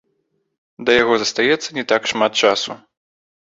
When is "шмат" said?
2.15-2.31